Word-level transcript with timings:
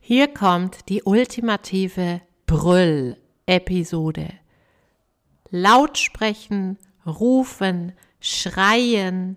Hier 0.00 0.28
kommt 0.28 0.88
die 0.88 1.02
ultimative 1.02 2.20
Brüll-Episode. 2.46 4.28
Laut 5.50 5.98
sprechen, 5.98 6.78
rufen, 7.04 7.92
schreien, 8.20 9.36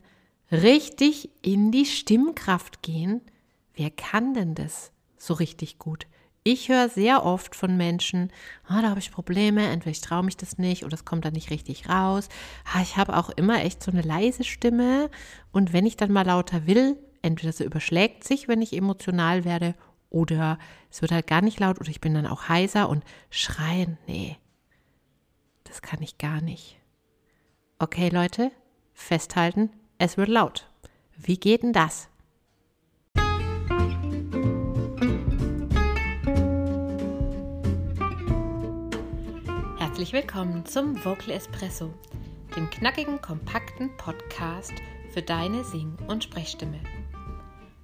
richtig 0.52 1.30
in 1.42 1.72
die 1.72 1.86
Stimmkraft 1.86 2.84
gehen. 2.84 3.22
Wer 3.74 3.90
kann 3.90 4.34
denn 4.34 4.54
das 4.54 4.92
so 5.18 5.34
richtig 5.34 5.80
gut? 5.80 6.06
Ich 6.44 6.70
höre 6.70 6.88
sehr 6.88 7.26
oft 7.26 7.56
von 7.56 7.76
Menschen, 7.76 8.32
ah, 8.68 8.82
da 8.82 8.90
habe 8.90 9.00
ich 9.00 9.12
Probleme, 9.12 9.68
entweder 9.68 9.92
ich 9.92 10.02
traue 10.02 10.24
mich 10.24 10.38
das 10.38 10.58
nicht 10.58 10.86
oder 10.86 10.94
es 10.94 11.04
kommt 11.04 11.26
dann 11.26 11.34
nicht 11.34 11.50
richtig 11.50 11.90
raus. 11.90 12.30
Ah, 12.74 12.82
ich 12.82 12.96
habe 12.96 13.18
auch 13.18 13.30
immer 13.32 13.64
echt 13.64 13.84
so 13.84 13.92
eine 13.92 14.02
leise 14.02 14.44
Stimme 14.44 15.10
und 15.52 15.74
wenn 15.74 15.86
ich 15.86 15.98
dann 15.98 16.12
mal 16.12 16.26
lauter 16.26 16.66
will, 16.66 16.96
entweder 17.22 17.52
so 17.52 17.64
überschlägt 17.64 18.24
sich, 18.24 18.48
wenn 18.48 18.62
ich 18.62 18.74
emotional 18.74 19.44
werde 19.44 19.76
oder 20.10 20.58
es 20.90 21.02
wird 21.02 21.12
halt 21.12 21.28
gar 21.28 21.42
nicht 21.42 21.60
laut 21.60 21.80
oder 21.80 21.90
ich 21.90 22.02
bin 22.02 22.14
dann 22.14 22.28
auch 22.28 22.50
heiser 22.50 22.90
und 22.90 23.04
schreien, 23.30 23.98
nee, 24.08 24.38
das 25.64 25.82
kann 25.82 26.02
ich 26.02 26.18
gar 26.18 26.42
nicht. 26.42 26.80
Okay, 27.80 28.10
Leute, 28.10 28.52
festhalten, 28.94 29.70
es 29.98 30.18
wird 30.18 30.30
laut. 30.30 30.70
Wie 31.16 31.40
geht 31.40 31.64
denn 31.64 31.74
das? 31.74 32.10
Herzlich 39.78 40.14
willkommen 40.14 40.64
zum 40.66 41.04
Vocal 41.04 41.32
Espresso, 41.32 41.92
dem 42.56 42.70
knackigen, 42.70 43.20
kompakten 43.20 43.90
Podcast 43.98 44.74
für 45.12 45.24
deine 45.24 45.64
Sing- 45.64 45.98
und 46.08 46.24
Sprechstimme. 46.24 46.80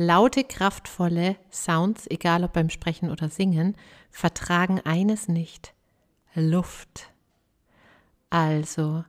laute, 0.00 0.44
kraftvolle 0.44 1.36
Sounds, 1.52 2.06
egal 2.10 2.42
ob 2.42 2.54
beim 2.54 2.70
Sprechen 2.70 3.10
oder 3.10 3.28
Singen, 3.28 3.76
vertragen 4.10 4.80
eines 4.80 5.28
nicht. 5.28 5.74
Luft. 6.34 7.10
Also, 8.30 9.04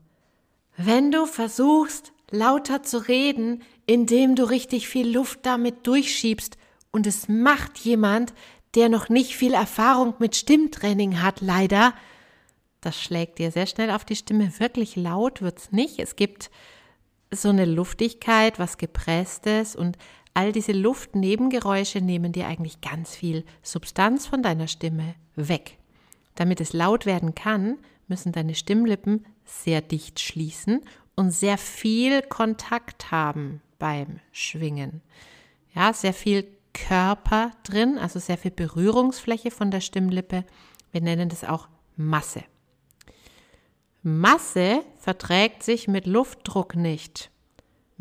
wenn 0.76 1.12
du 1.12 1.26
versuchst, 1.26 2.12
lauter 2.30 2.84
zu 2.84 3.08
reden, 3.08 3.64
indem 3.86 4.36
du 4.36 4.44
richtig 4.44 4.90
viel 4.90 5.10
Luft 5.10 5.40
damit 5.44 5.88
durchschiebst 5.88 6.58
und 6.92 7.08
es 7.08 7.30
macht 7.30 7.78
jemand, 7.80 8.34
der 8.76 8.90
noch 8.90 9.08
nicht 9.08 9.36
viel 9.36 9.54
Erfahrung 9.54 10.16
mit 10.20 10.36
Stimmtraining 10.36 11.22
hat, 11.22 11.40
leider, 11.40 11.94
das 12.82 13.00
schlägt 13.00 13.40
dir 13.40 13.52
sehr 13.52 13.68
schnell 13.68 13.92
auf 13.92 14.04
die 14.04 14.16
Stimme. 14.16 14.52
Wirklich 14.60 14.96
laut 14.96 15.42
wird's 15.42 15.72
nicht. 15.72 16.00
Es 16.00 16.16
gibt 16.16 16.50
so 17.32 17.50
eine 17.50 17.66
Luftigkeit, 17.66 18.60
was 18.60 18.78
gepresstes 18.78 19.76
und 19.76 19.98
all 20.34 20.52
diese 20.52 20.72
Luftnebengeräusche 20.72 22.02
nehmen 22.02 22.32
dir 22.32 22.48
eigentlich 22.48 22.82
ganz 22.82 23.16
viel 23.16 23.46
Substanz 23.62 24.28
von 24.28 24.44
deiner 24.44 24.68
Stimme 24.68 25.16
weg. 25.36 25.78
Damit 26.36 26.62
es 26.62 26.74
laut 26.74 27.06
werden 27.06 27.36
kann, 27.36 27.78
müssen 28.08 28.32
deine 28.32 28.56
Stimmlippen 28.56 29.26
sehr 29.46 29.82
dicht 29.82 30.20
schließen 30.20 30.82
und 31.16 31.32
sehr 31.32 31.58
viel 31.58 32.22
Kontakt 32.22 33.12
haben 33.12 33.62
beim 33.80 34.20
Schwingen. 34.32 35.02
Ja, 35.74 35.94
sehr 35.94 36.14
viel 36.14 36.48
Körper 36.74 37.52
drin, 37.64 37.98
also 37.98 38.20
sehr 38.20 38.38
viel 38.38 38.52
Berührungsfläche 38.52 39.52
von 39.52 39.72
der 39.72 39.82
Stimmlippe. 39.82 40.46
Wir 40.92 41.02
nennen 41.02 41.30
das 41.30 41.44
auch 41.44 41.68
Masse. 41.96 42.44
Masse 44.04 44.84
verträgt 44.98 45.64
sich 45.64 45.88
mit 45.88 46.06
Luftdruck 46.06 46.76
nicht. 46.76 47.30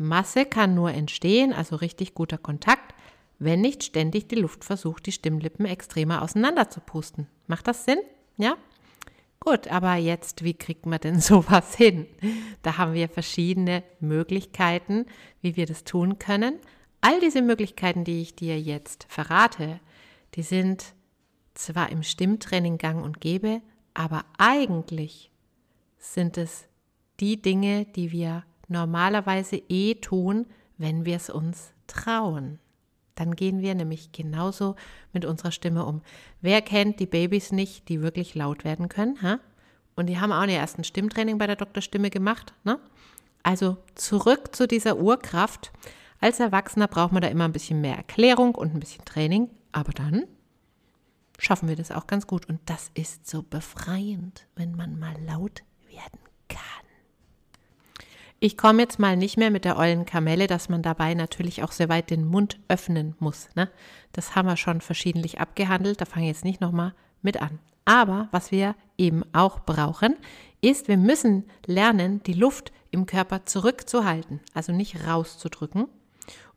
Masse 0.01 0.45
kann 0.45 0.75
nur 0.75 0.91
entstehen, 0.91 1.53
also 1.53 1.75
richtig 1.75 2.13
guter 2.13 2.37
Kontakt, 2.37 2.93
wenn 3.39 3.61
nicht 3.61 3.83
ständig 3.83 4.27
die 4.27 4.35
Luft 4.35 4.63
versucht, 4.63 5.05
die 5.05 5.11
Stimmlippen 5.11 5.65
extremer 5.65 6.21
auseinander 6.21 6.69
zu 6.69 6.79
pusten. 6.79 7.27
Macht 7.47 7.67
das 7.67 7.85
Sinn? 7.85 7.99
Ja? 8.37 8.55
Gut, 9.39 9.67
aber 9.69 9.95
jetzt, 9.95 10.43
wie 10.43 10.53
kriegt 10.53 10.85
man 10.85 10.99
denn 10.99 11.19
sowas 11.21 11.75
hin? 11.75 12.05
Da 12.61 12.77
haben 12.77 12.93
wir 12.93 13.09
verschiedene 13.09 13.83
Möglichkeiten, 13.99 15.05
wie 15.41 15.55
wir 15.55 15.65
das 15.65 15.83
tun 15.83 16.19
können. 16.19 16.59
All 17.01 17.19
diese 17.19 17.41
Möglichkeiten, 17.41 18.03
die 18.03 18.21
ich 18.21 18.35
dir 18.35 18.59
jetzt 18.59 19.07
verrate, 19.09 19.79
die 20.35 20.43
sind 20.43 20.93
zwar 21.55 21.89
im 21.89 22.03
Stimmtraining 22.03 22.77
gang 22.77 23.03
und 23.03 23.19
gäbe, 23.19 23.61
aber 23.95 24.23
eigentlich 24.37 25.31
sind 25.97 26.37
es 26.37 26.67
die 27.19 27.41
Dinge, 27.41 27.85
die 27.85 28.11
wir 28.11 28.43
normalerweise 28.71 29.57
eh 29.69 29.95
tun, 29.95 30.47
wenn 30.77 31.05
wir 31.05 31.17
es 31.17 31.29
uns 31.29 31.73
trauen. 31.87 32.59
Dann 33.15 33.35
gehen 33.35 33.61
wir 33.61 33.75
nämlich 33.75 34.11
genauso 34.11 34.75
mit 35.13 35.25
unserer 35.25 35.51
Stimme 35.51 35.85
um. 35.85 36.01
Wer 36.41 36.61
kennt 36.61 36.99
die 36.99 37.05
Babys 37.05 37.51
nicht, 37.51 37.89
die 37.89 38.01
wirklich 38.01 38.33
laut 38.33 38.63
werden 38.63 38.89
können? 38.89 39.21
Ha? 39.21 39.39
Und 39.95 40.07
die 40.07 40.19
haben 40.19 40.31
auch 40.31 40.39
eine 40.39 40.55
ersten 40.55 40.83
Stimmtraining 40.83 41.37
bei 41.37 41.45
der 41.45 41.57
Dr. 41.57 41.81
Stimme 41.81 42.09
gemacht. 42.09 42.53
Ne? 42.63 42.79
Also 43.43 43.77
zurück 43.95 44.55
zu 44.55 44.67
dieser 44.67 44.97
Urkraft. 44.97 45.71
Als 46.19 46.39
Erwachsener 46.39 46.87
braucht 46.87 47.11
man 47.11 47.21
da 47.21 47.27
immer 47.27 47.45
ein 47.45 47.51
bisschen 47.51 47.81
mehr 47.81 47.97
Erklärung 47.97 48.55
und 48.55 48.73
ein 48.73 48.79
bisschen 48.79 49.05
Training, 49.05 49.49
aber 49.71 49.91
dann 49.91 50.23
schaffen 51.37 51.67
wir 51.67 51.75
das 51.75 51.91
auch 51.91 52.07
ganz 52.07 52.27
gut. 52.27 52.47
Und 52.47 52.59
das 52.65 52.91
ist 52.93 53.27
so 53.27 53.43
befreiend, 53.43 54.47
wenn 54.55 54.75
man 54.75 54.97
mal 54.97 55.15
laut 55.25 55.63
werden 55.89 56.19
kann. 56.23 56.30
Ich 58.43 58.57
komme 58.57 58.81
jetzt 58.81 58.97
mal 58.97 59.15
nicht 59.15 59.37
mehr 59.37 59.51
mit 59.51 59.65
der 59.65 59.77
ollen 59.77 60.03
Kamelle, 60.03 60.47
dass 60.47 60.67
man 60.67 60.81
dabei 60.81 61.13
natürlich 61.13 61.61
auch 61.61 61.71
sehr 61.71 61.89
weit 61.89 62.09
den 62.09 62.25
Mund 62.25 62.59
öffnen 62.69 63.15
muss. 63.19 63.47
Ne? 63.53 63.69
Das 64.13 64.33
haben 64.33 64.47
wir 64.47 64.57
schon 64.57 64.81
verschiedentlich 64.81 65.39
abgehandelt, 65.39 66.01
da 66.01 66.05
fange 66.05 66.25
ich 66.25 66.31
jetzt 66.31 66.43
nicht 66.43 66.59
nochmal 66.59 66.95
mit 67.21 67.39
an. 67.39 67.59
Aber 67.85 68.29
was 68.31 68.51
wir 68.51 68.73
eben 68.97 69.23
auch 69.31 69.59
brauchen, 69.59 70.15
ist, 70.59 70.87
wir 70.87 70.97
müssen 70.97 71.43
lernen, 71.67 72.23
die 72.23 72.33
Luft 72.33 72.71
im 72.89 73.05
Körper 73.05 73.45
zurückzuhalten, 73.45 74.39
also 74.55 74.71
nicht 74.71 75.05
rauszudrücken. 75.05 75.87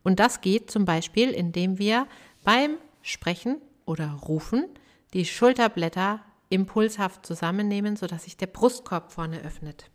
Und 0.01 0.19
das 0.19 0.41
geht 0.41 0.71
zum 0.71 0.85
Beispiel, 0.85 1.29
indem 1.29 1.77
wir 1.77 2.07
beim 2.43 2.77
Sprechen 3.03 3.61
oder 3.85 4.09
Rufen 4.09 4.65
die 5.13 5.25
Schulterblätter 5.25 6.19
impulshaft 6.49 7.27
zusammennehmen, 7.27 7.95
sodass 7.95 8.23
sich 8.23 8.37
der 8.37 8.47
Brustkorb 8.47 9.11
vorne 9.11 9.41
öffnet. 9.41 9.91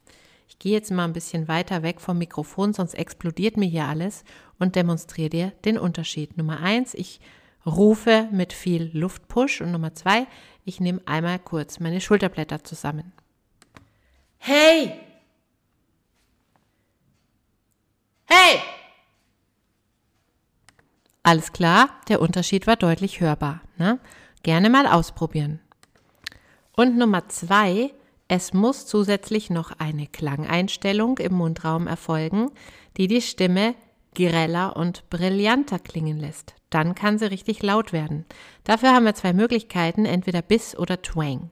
Gehe 0.60 0.72
jetzt 0.72 0.90
mal 0.90 1.04
ein 1.04 1.14
bisschen 1.14 1.48
weiter 1.48 1.82
weg 1.82 2.02
vom 2.02 2.18
Mikrofon, 2.18 2.74
sonst 2.74 2.92
explodiert 2.92 3.56
mir 3.56 3.66
hier 3.66 3.86
alles 3.86 4.24
und 4.58 4.76
demonstriere 4.76 5.30
dir 5.30 5.52
den 5.64 5.78
Unterschied. 5.78 6.36
Nummer 6.36 6.60
eins, 6.60 6.92
ich 6.92 7.18
rufe 7.64 8.28
mit 8.30 8.52
viel 8.52 8.90
Luftpush 8.92 9.62
und 9.62 9.72
Nummer 9.72 9.94
zwei, 9.94 10.26
ich 10.66 10.78
nehme 10.78 11.00
einmal 11.06 11.38
kurz 11.38 11.80
meine 11.80 12.02
Schulterblätter 12.02 12.62
zusammen. 12.62 13.12
Hey! 14.36 14.92
Hey! 18.26 18.60
Alles 21.22 21.52
klar, 21.52 21.88
der 22.08 22.20
Unterschied 22.20 22.66
war 22.66 22.76
deutlich 22.76 23.20
hörbar. 23.20 23.62
Ne? 23.78 23.98
Gerne 24.42 24.68
mal 24.68 24.86
ausprobieren. 24.86 25.60
Und 26.76 26.98
Nummer 26.98 27.28
zwei, 27.30 27.94
es 28.32 28.52
muss 28.52 28.86
zusätzlich 28.86 29.50
noch 29.50 29.72
eine 29.80 30.06
Klangeinstellung 30.06 31.18
im 31.18 31.34
Mundraum 31.34 31.88
erfolgen, 31.88 32.52
die 32.96 33.08
die 33.08 33.22
Stimme 33.22 33.74
greller 34.14 34.76
und 34.76 35.10
brillanter 35.10 35.80
klingen 35.80 36.16
lässt. 36.16 36.54
Dann 36.70 36.94
kann 36.94 37.18
sie 37.18 37.28
richtig 37.28 37.60
laut 37.60 37.92
werden. 37.92 38.24
Dafür 38.62 38.94
haben 38.94 39.04
wir 39.04 39.16
zwei 39.16 39.32
Möglichkeiten, 39.32 40.04
entweder 40.04 40.42
Biss 40.42 40.78
oder 40.78 41.02
Twang. 41.02 41.50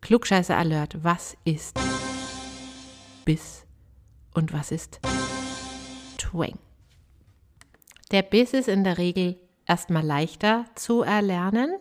Klugscheiße 0.00 0.56
Alert, 0.56 1.04
was 1.04 1.36
ist 1.44 1.78
Biss 3.24 3.64
und 4.34 4.52
was 4.52 4.72
ist 4.72 4.98
Twang? 6.18 6.58
Der 8.10 8.22
Biss 8.22 8.54
ist 8.54 8.66
in 8.66 8.82
der 8.82 8.98
Regel 8.98 9.36
erstmal 9.66 10.04
leichter 10.04 10.64
zu 10.74 11.02
erlernen, 11.02 11.76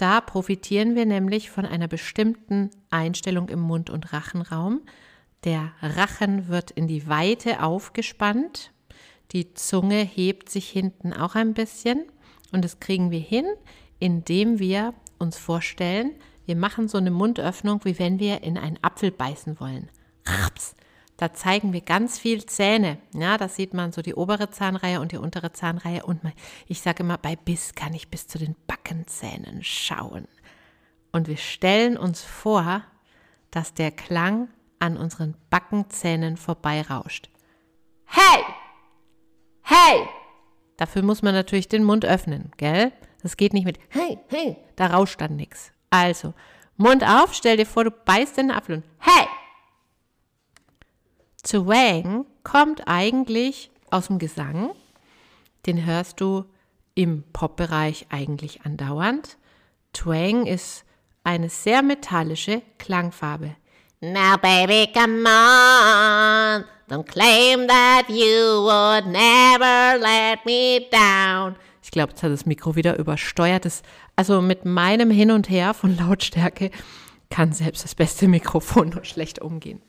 da 0.00 0.20
profitieren 0.20 0.94
wir 0.94 1.04
nämlich 1.04 1.50
von 1.50 1.66
einer 1.66 1.88
bestimmten 1.88 2.70
Einstellung 2.90 3.48
im 3.48 3.60
Mund- 3.60 3.90
und 3.90 4.12
Rachenraum. 4.12 4.80
Der 5.44 5.72
Rachen 5.82 6.48
wird 6.48 6.70
in 6.70 6.86
die 6.86 7.06
Weite 7.06 7.62
aufgespannt, 7.62 8.72
die 9.32 9.54
Zunge 9.54 10.02
hebt 10.02 10.48
sich 10.48 10.68
hinten 10.68 11.12
auch 11.12 11.34
ein 11.34 11.54
bisschen 11.54 12.04
und 12.52 12.64
das 12.64 12.80
kriegen 12.80 13.10
wir 13.10 13.20
hin, 13.20 13.46
indem 13.98 14.58
wir 14.58 14.94
uns 15.18 15.38
vorstellen, 15.38 16.12
wir 16.46 16.56
machen 16.56 16.88
so 16.88 16.98
eine 16.98 17.10
Mundöffnung, 17.10 17.84
wie 17.84 17.98
wenn 17.98 18.18
wir 18.18 18.42
in 18.42 18.58
einen 18.58 18.78
Apfel 18.82 19.12
beißen 19.12 19.60
wollen. 19.60 19.88
Raps. 20.26 20.74
Da 21.20 21.34
zeigen 21.34 21.74
wir 21.74 21.82
ganz 21.82 22.18
viel 22.18 22.46
Zähne. 22.46 22.96
Ja, 23.12 23.36
da 23.36 23.46
sieht 23.46 23.74
man 23.74 23.92
so 23.92 24.00
die 24.00 24.14
obere 24.14 24.48
Zahnreihe 24.48 25.02
und 25.02 25.12
die 25.12 25.18
untere 25.18 25.52
Zahnreihe. 25.52 26.02
Und 26.02 26.22
ich 26.66 26.80
sage 26.80 27.02
immer, 27.02 27.18
bei 27.18 27.36
Biss 27.36 27.74
kann 27.74 27.92
ich 27.92 28.08
bis 28.08 28.26
zu 28.26 28.38
den 28.38 28.56
Backenzähnen 28.66 29.62
schauen. 29.62 30.26
Und 31.12 31.28
wir 31.28 31.36
stellen 31.36 31.98
uns 31.98 32.22
vor, 32.22 32.84
dass 33.50 33.74
der 33.74 33.90
Klang 33.90 34.48
an 34.78 34.96
unseren 34.96 35.36
Backenzähnen 35.50 36.38
vorbeirauscht. 36.38 37.28
Hey! 38.06 38.42
Hey! 39.60 40.08
Dafür 40.78 41.02
muss 41.02 41.20
man 41.20 41.34
natürlich 41.34 41.68
den 41.68 41.84
Mund 41.84 42.06
öffnen, 42.06 42.50
gell? 42.56 42.92
Das 43.22 43.36
geht 43.36 43.52
nicht 43.52 43.66
mit 43.66 43.78
Hey, 43.90 44.18
hey, 44.28 44.56
da 44.76 44.86
rauscht 44.86 45.20
dann 45.20 45.36
nichts. 45.36 45.70
Also, 45.90 46.32
Mund 46.78 47.04
auf, 47.04 47.34
stell 47.34 47.58
dir 47.58 47.66
vor, 47.66 47.84
du 47.84 47.90
beißt 47.90 48.38
in 48.38 48.48
den 48.48 48.56
Apfel 48.56 48.76
und 48.76 48.84
Hey! 49.00 49.26
Twang 51.42 52.26
kommt 52.44 52.82
eigentlich 52.86 53.70
aus 53.90 54.08
dem 54.08 54.18
Gesang. 54.18 54.70
Den 55.66 55.84
hörst 55.84 56.20
du 56.20 56.44
im 56.94 57.24
Pop-Bereich 57.32 58.06
eigentlich 58.10 58.62
andauernd. 58.62 59.38
Twang 59.92 60.46
ist 60.46 60.84
eine 61.24 61.48
sehr 61.48 61.82
metallische 61.82 62.62
Klangfarbe. 62.78 63.56
Now 64.00 64.36
baby, 64.40 64.90
come 64.92 65.24
on, 65.28 66.64
don't 66.88 67.04
claim 67.04 67.68
that 67.68 68.08
you 68.08 68.64
would 68.64 69.06
never 69.06 69.98
let 69.98 70.44
me 70.46 70.86
down. 70.90 71.56
Ich 71.82 71.90
glaube, 71.90 72.12
jetzt 72.12 72.22
hat 72.22 72.30
das 72.30 72.46
Mikro 72.46 72.76
wieder 72.76 72.98
übersteuert. 72.98 73.66
also 74.16 74.40
mit 74.40 74.64
meinem 74.64 75.10
Hin 75.10 75.30
und 75.30 75.50
Her 75.50 75.74
von 75.74 75.96
Lautstärke 75.96 76.70
kann 77.30 77.52
selbst 77.52 77.84
das 77.84 77.94
beste 77.94 78.28
Mikrofon 78.28 78.90
nur 78.90 79.04
schlecht 79.04 79.40
umgehen. 79.40 79.82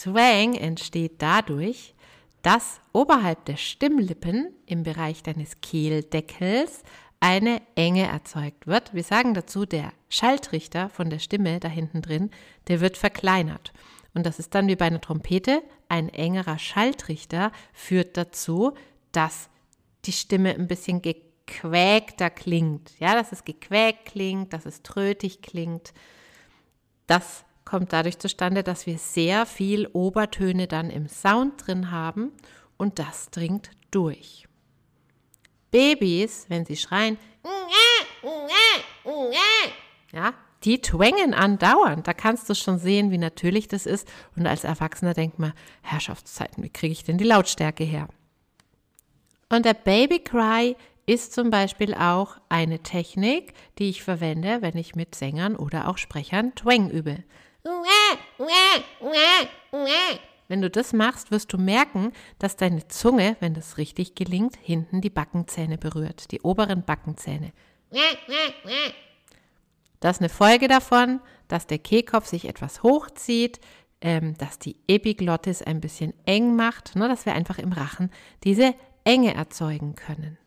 Twang 0.00 0.54
entsteht 0.54 1.20
dadurch, 1.20 1.94
dass 2.40 2.80
oberhalb 2.94 3.44
der 3.44 3.58
Stimmlippen 3.58 4.54
im 4.64 4.82
Bereich 4.82 5.22
deines 5.22 5.60
Kehldeckels 5.60 6.82
eine 7.20 7.60
Enge 7.74 8.06
erzeugt 8.06 8.66
wird. 8.66 8.94
Wir 8.94 9.02
sagen 9.02 9.34
dazu, 9.34 9.66
der 9.66 9.92
Schalltrichter 10.08 10.88
von 10.88 11.10
der 11.10 11.18
Stimme 11.18 11.60
da 11.60 11.68
hinten 11.68 12.00
drin, 12.00 12.30
der 12.68 12.80
wird 12.80 12.96
verkleinert. 12.96 13.74
Und 14.14 14.24
das 14.24 14.38
ist 14.38 14.54
dann 14.54 14.68
wie 14.68 14.76
bei 14.76 14.86
einer 14.86 15.02
Trompete. 15.02 15.62
Ein 15.90 16.08
engerer 16.08 16.58
Schalltrichter 16.58 17.52
führt 17.74 18.16
dazu, 18.16 18.72
dass 19.12 19.50
die 20.06 20.12
Stimme 20.12 20.54
ein 20.54 20.66
bisschen 20.66 21.02
gequäkter 21.02 22.30
klingt. 22.30 22.98
Ja, 23.00 23.12
dass 23.12 23.32
es 23.32 23.44
gequäkt 23.44 24.06
klingt, 24.06 24.54
dass 24.54 24.64
es 24.64 24.82
trötig 24.82 25.42
klingt. 25.42 25.92
Das 27.06 27.44
kommt 27.64 27.92
dadurch 27.92 28.18
zustande, 28.18 28.62
dass 28.62 28.86
wir 28.86 28.98
sehr 28.98 29.46
viel 29.46 29.86
Obertöne 29.92 30.66
dann 30.66 30.90
im 30.90 31.08
Sound 31.08 31.66
drin 31.66 31.90
haben 31.90 32.32
und 32.76 32.98
das 32.98 33.30
dringt 33.30 33.70
durch. 33.90 34.46
Babys, 35.70 36.46
wenn 36.48 36.64
sie 36.64 36.76
schreien, 36.76 37.16
ja, 40.12 40.34
die 40.64 40.80
twängen 40.80 41.32
andauernd. 41.32 42.06
Da 42.06 42.12
kannst 42.12 42.50
du 42.50 42.54
schon 42.54 42.78
sehen, 42.78 43.10
wie 43.10 43.18
natürlich 43.18 43.68
das 43.68 43.86
ist. 43.86 44.08
Und 44.36 44.46
als 44.46 44.64
Erwachsener 44.64 45.14
denkt 45.14 45.38
man, 45.38 45.52
Herrschaftszeiten, 45.82 46.62
wie 46.62 46.70
kriege 46.70 46.92
ich 46.92 47.04
denn 47.04 47.18
die 47.18 47.24
Lautstärke 47.24 47.84
her? 47.84 48.08
Und 49.48 49.64
der 49.64 49.74
Baby 49.74 50.18
Cry 50.20 50.76
ist 51.06 51.32
zum 51.32 51.50
Beispiel 51.50 51.94
auch 51.94 52.36
eine 52.48 52.80
Technik, 52.80 53.54
die 53.78 53.88
ich 53.88 54.02
verwende, 54.02 54.62
wenn 54.62 54.76
ich 54.76 54.94
mit 54.94 55.14
Sängern 55.14 55.56
oder 55.56 55.88
auch 55.88 55.98
Sprechern 55.98 56.54
Twang 56.54 56.90
übe. 56.90 57.24
Wenn 60.48 60.62
du 60.62 60.70
das 60.70 60.92
machst, 60.92 61.30
wirst 61.30 61.52
du 61.52 61.58
merken, 61.58 62.12
dass 62.38 62.56
deine 62.56 62.88
Zunge, 62.88 63.36
wenn 63.40 63.54
das 63.54 63.78
richtig 63.78 64.14
gelingt, 64.14 64.56
hinten 64.56 65.00
die 65.00 65.10
Backenzähne 65.10 65.78
berührt, 65.78 66.32
die 66.32 66.40
oberen 66.40 66.82
Backenzähne. 66.82 67.52
Das 70.00 70.16
ist 70.16 70.22
eine 70.22 70.28
Folge 70.28 70.66
davon, 70.66 71.20
dass 71.48 71.66
der 71.66 71.78
Kehlkopf 71.78 72.26
sich 72.26 72.48
etwas 72.48 72.82
hochzieht, 72.82 73.60
ähm, 74.00 74.36
dass 74.38 74.58
die 74.58 74.76
Epiglottis 74.88 75.62
ein 75.62 75.80
bisschen 75.80 76.14
eng 76.24 76.56
macht, 76.56 76.96
ne, 76.96 77.06
dass 77.08 77.26
wir 77.26 77.34
einfach 77.34 77.58
im 77.58 77.72
Rachen 77.72 78.10
diese 78.44 78.74
Enge 79.04 79.34
erzeugen 79.34 79.94
können. 79.94 80.38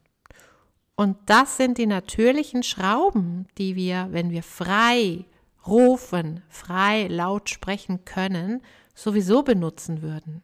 Und 0.96 1.18
das 1.28 1.58
sind 1.58 1.78
die 1.78 1.86
natürlichen 1.86 2.64
Schrauben, 2.64 3.48
die 3.58 3.76
wir, 3.76 4.08
wenn 4.12 4.32
wir 4.32 4.44
frei 4.44 5.26
rufen, 5.68 6.44
frei 6.50 7.08
laut 7.08 7.50
sprechen 7.50 8.06
können, 8.06 8.62
sowieso 8.96 9.44
benutzen 9.44 10.02
würden. 10.02 10.44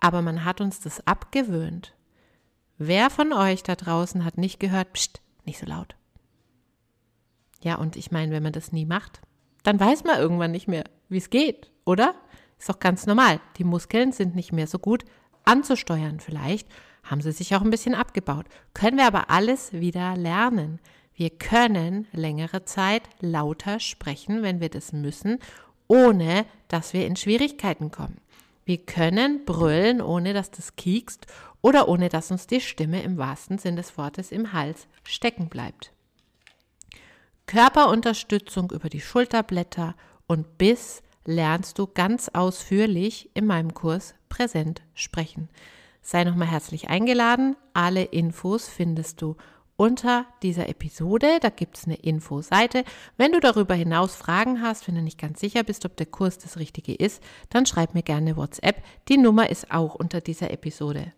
Aber 0.00 0.22
man 0.22 0.44
hat 0.44 0.60
uns 0.60 0.80
das 0.80 1.06
abgewöhnt. 1.06 1.94
Wer 2.78 3.10
von 3.10 3.32
euch 3.32 3.62
da 3.62 3.74
draußen 3.74 4.24
hat 4.24 4.38
nicht 4.38 4.60
gehört, 4.60 4.92
pst, 4.92 5.20
nicht 5.44 5.58
so 5.58 5.66
laut. 5.66 5.96
Ja, 7.62 7.76
und 7.76 7.96
ich 7.96 8.12
meine, 8.12 8.32
wenn 8.32 8.42
man 8.42 8.52
das 8.52 8.70
nie 8.70 8.86
macht, 8.86 9.20
dann 9.64 9.80
weiß 9.80 10.04
man 10.04 10.18
irgendwann 10.18 10.52
nicht 10.52 10.68
mehr, 10.68 10.84
wie 11.08 11.18
es 11.18 11.30
geht, 11.30 11.72
oder? 11.84 12.14
Ist 12.58 12.68
doch 12.68 12.78
ganz 12.78 13.06
normal. 13.06 13.40
Die 13.56 13.64
Muskeln 13.64 14.12
sind 14.12 14.34
nicht 14.34 14.52
mehr 14.52 14.66
so 14.66 14.78
gut 14.78 15.04
anzusteuern. 15.44 16.20
Vielleicht 16.20 16.68
haben 17.02 17.20
sie 17.20 17.32
sich 17.32 17.54
auch 17.56 17.62
ein 17.62 17.70
bisschen 17.70 17.94
abgebaut. 17.94 18.46
Können 18.74 18.98
wir 18.98 19.06
aber 19.06 19.30
alles 19.30 19.72
wieder 19.72 20.16
lernen. 20.16 20.80
Wir 21.18 21.30
können 21.30 22.06
längere 22.12 22.64
Zeit 22.64 23.02
lauter 23.18 23.80
sprechen, 23.80 24.44
wenn 24.44 24.60
wir 24.60 24.68
das 24.68 24.92
müssen, 24.92 25.40
ohne 25.88 26.46
dass 26.68 26.92
wir 26.92 27.08
in 27.08 27.16
Schwierigkeiten 27.16 27.90
kommen. 27.90 28.20
Wir 28.64 28.78
können 28.78 29.44
brüllen, 29.44 30.00
ohne 30.00 30.32
dass 30.32 30.52
das 30.52 30.76
kiekst 30.76 31.26
oder 31.60 31.88
ohne 31.88 32.08
dass 32.08 32.30
uns 32.30 32.46
die 32.46 32.60
Stimme 32.60 33.02
im 33.02 33.18
wahrsten 33.18 33.58
Sinn 33.58 33.74
des 33.74 33.98
Wortes 33.98 34.30
im 34.30 34.52
Hals 34.52 34.86
stecken 35.02 35.48
bleibt. 35.48 35.92
Körperunterstützung 37.46 38.70
über 38.70 38.88
die 38.88 39.00
Schulterblätter 39.00 39.96
und 40.28 40.56
Biss 40.56 41.02
lernst 41.24 41.80
du 41.80 41.88
ganz 41.88 42.28
ausführlich 42.28 43.28
in 43.34 43.44
meinem 43.44 43.74
Kurs 43.74 44.14
Präsent 44.28 44.82
sprechen. 44.94 45.48
Sei 46.00 46.22
nochmal 46.22 46.48
herzlich 46.48 46.88
eingeladen. 46.88 47.56
Alle 47.74 48.04
Infos 48.04 48.68
findest 48.68 49.20
du 49.20 49.36
unter 49.78 50.26
dieser 50.42 50.68
Episode. 50.68 51.38
Da 51.40 51.48
gibt 51.48 51.78
es 51.78 51.86
eine 51.86 51.94
Infoseite. 51.94 52.84
Wenn 53.16 53.32
du 53.32 53.40
darüber 53.40 53.74
hinaus 53.74 54.14
Fragen 54.14 54.60
hast, 54.60 54.86
wenn 54.86 54.96
du 54.96 55.02
nicht 55.02 55.18
ganz 55.18 55.40
sicher 55.40 55.62
bist, 55.62 55.86
ob 55.86 55.96
der 55.96 56.06
Kurs 56.06 56.36
das 56.36 56.58
Richtige 56.58 56.94
ist, 56.94 57.22
dann 57.48 57.64
schreib 57.64 57.94
mir 57.94 58.02
gerne 58.02 58.36
WhatsApp. 58.36 58.82
Die 59.08 59.16
Nummer 59.16 59.48
ist 59.48 59.70
auch 59.70 59.94
unter 59.94 60.20
dieser 60.20 60.50
Episode. 60.50 61.12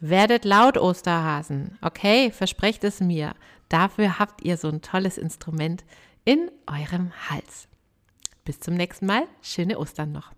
Werdet 0.00 0.44
laut, 0.44 0.78
Osterhasen. 0.78 1.76
Okay, 1.82 2.30
versprecht 2.30 2.84
es 2.84 3.00
mir. 3.00 3.34
Dafür 3.68 4.20
habt 4.20 4.42
ihr 4.42 4.56
so 4.56 4.68
ein 4.68 4.80
tolles 4.80 5.18
Instrument 5.18 5.84
in 6.24 6.50
eurem 6.66 7.10
Hals. 7.28 7.66
Bis 8.44 8.60
zum 8.60 8.74
nächsten 8.74 9.06
Mal. 9.06 9.24
Schöne 9.42 9.76
Ostern 9.76 10.12
noch. 10.12 10.37